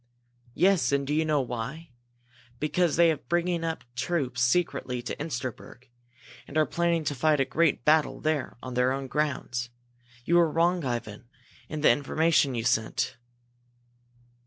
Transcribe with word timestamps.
"Yes, 0.55 0.91
and 0.91 1.05
do 1.05 1.13
you 1.13 1.23
know 1.23 1.41
why? 1.41 1.91
Because 2.59 2.95
they 2.95 3.09
have 3.09 3.19
been 3.19 3.27
bringing 3.29 3.63
troops 3.95 4.41
up 4.41 4.43
secretly 4.43 4.99
to 5.03 5.15
Insterberg, 5.21 5.89
and 6.47 6.57
are 6.57 6.65
planning 6.65 7.03
to 7.03 7.13
fight 7.13 7.39
a 7.39 7.45
great 7.45 7.85
battle 7.85 8.19
there 8.19 8.57
on 8.63 8.73
their 8.73 8.93
own 8.93 9.05
grounds! 9.05 9.69
You 10.25 10.37
were 10.37 10.49
wrong, 10.49 10.83
Ivan, 10.83 11.29
in 11.69 11.81
the 11.81 11.91
information 11.91 12.55
you 12.55 12.63
sent." 12.63 13.17